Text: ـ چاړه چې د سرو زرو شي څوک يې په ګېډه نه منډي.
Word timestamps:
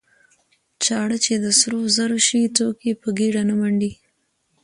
ـ 0.41 0.83
چاړه 0.83 1.17
چې 1.25 1.33
د 1.43 1.45
سرو 1.59 1.81
زرو 1.95 2.17
شي 2.27 2.41
څوک 2.57 2.77
يې 2.87 2.93
په 3.01 3.09
ګېډه 3.17 3.41
نه 3.49 3.55
منډي. 3.59 3.91